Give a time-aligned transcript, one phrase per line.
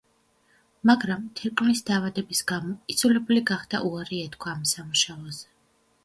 [0.89, 5.47] მაგრამ, თირკმლის დაავადების გამო, იძულებული გახდა უარი ეთქვა ამ სამუშაოზე.